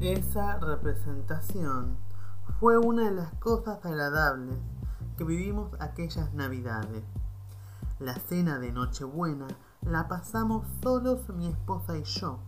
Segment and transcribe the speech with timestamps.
[0.00, 1.98] Esa representación
[2.58, 4.56] fue una de las cosas agradables
[5.18, 7.02] que vivimos aquellas navidades.
[7.98, 9.46] La cena de Nochebuena
[9.82, 12.38] la pasamos solos mi esposa y yo.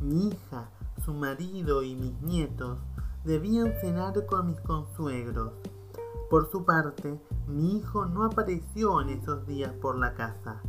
[0.00, 0.70] Mi hija,
[1.04, 2.80] su marido y mis nietos
[3.24, 5.52] debían cenar con mis consuegros.
[6.28, 10.60] Por su parte, mi hijo no apareció en esos días por la casa.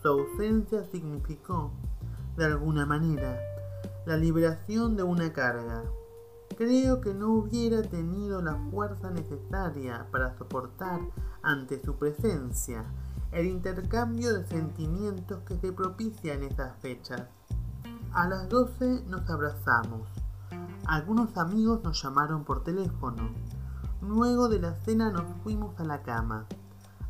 [0.00, 1.72] Su ausencia significó,
[2.38, 3.38] de alguna manera,
[4.08, 5.84] la liberación de una carga.
[6.56, 11.00] Creo que no hubiera tenido la fuerza necesaria para soportar
[11.42, 12.86] ante su presencia
[13.32, 17.24] el intercambio de sentimientos que se propicia en esas fechas.
[18.14, 20.08] A las 12 nos abrazamos.
[20.86, 23.28] Algunos amigos nos llamaron por teléfono.
[24.00, 26.46] Luego de la cena nos fuimos a la cama.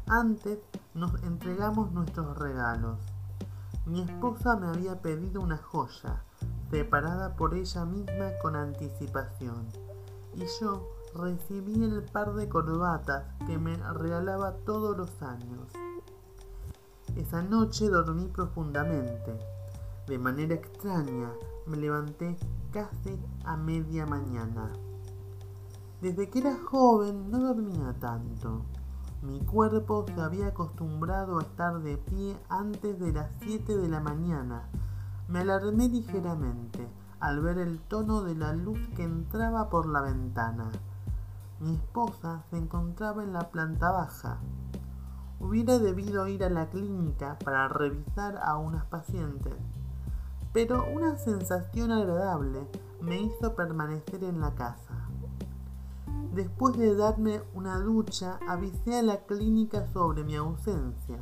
[0.09, 0.59] Antes
[0.95, 2.99] nos entregamos nuestros regalos.
[3.87, 6.25] Mi esposa me había pedido una joya,
[6.71, 9.69] separada por ella misma con anticipación,
[10.35, 15.73] y yo recibí el par de corbatas que me regalaba todos los años.
[17.17, 19.39] Esa noche dormí profundamente.
[20.07, 21.33] De manera extraña
[21.67, 22.37] me levanté
[22.71, 24.73] casi a media mañana.
[26.01, 28.63] Desde que era joven no dormía tanto.
[29.23, 34.01] Mi cuerpo se había acostumbrado a estar de pie antes de las 7 de la
[34.01, 34.69] mañana
[35.29, 36.89] me alarmé ligeramente
[37.21, 40.71] al ver el tono de la luz que entraba por la ventana.
[41.61, 44.39] Mi esposa se encontraba en la planta baja.
[45.39, 49.55] Hubiera debido ir a la clínica para revisar a unas pacientes,
[50.53, 52.67] pero una sensación agradable
[53.03, 54.95] me hizo permanecer en la casa.
[56.33, 61.19] Después de darme una ducha, avisé a la clínica sobre mi ausencia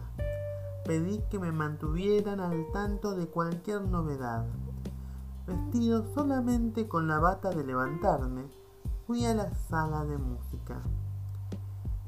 [0.86, 4.46] pedí que me mantuvieran al tanto de cualquier novedad.
[5.46, 8.44] Vestido solamente con la bata de levantarme,
[9.06, 10.80] fui a la sala de música.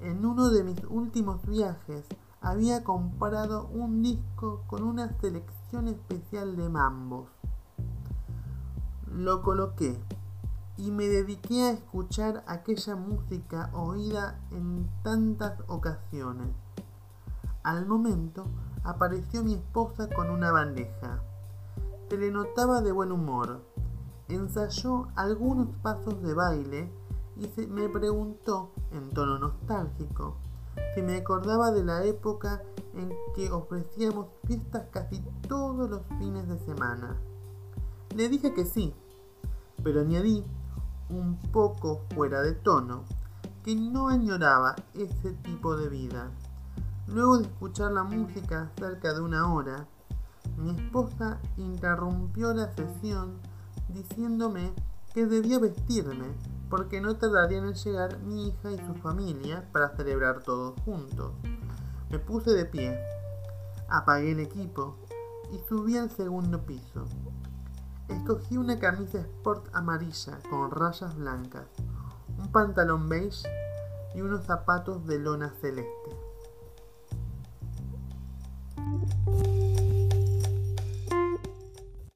[0.00, 2.04] En uno de mis últimos viajes
[2.40, 7.28] había comprado un disco con una selección especial de mambos.
[9.12, 9.98] Lo coloqué
[10.76, 16.54] y me dediqué a escuchar aquella música oída en tantas ocasiones.
[17.64, 18.46] Al momento
[18.84, 21.22] apareció mi esposa con una bandeja.
[22.08, 23.60] Se le notaba de buen humor.
[24.28, 26.92] Ensayó algunos pasos de baile
[27.36, 30.36] y se me preguntó, en tono nostálgico,
[30.94, 32.62] si me acordaba de la época
[32.94, 37.16] en que ofrecíamos fiestas casi todos los fines de semana.
[38.14, 38.94] Le dije que sí,
[39.82, 40.44] pero añadí,
[41.08, 43.04] un poco fuera de tono,
[43.64, 46.30] que no añoraba ese tipo de vida.
[47.10, 49.86] Luego de escuchar la música cerca de una hora,
[50.58, 53.38] mi esposa interrumpió la sesión
[53.88, 54.74] diciéndome
[55.14, 56.26] que debía vestirme
[56.68, 61.32] porque no tardarían en llegar mi hija y su familia para celebrar todos juntos.
[62.10, 62.98] Me puse de pie,
[63.88, 64.98] apagué el equipo
[65.50, 67.06] y subí al segundo piso.
[68.08, 71.68] Escogí una camisa sport amarilla con rayas blancas,
[72.38, 73.48] un pantalón beige
[74.14, 76.27] y unos zapatos de lona celeste.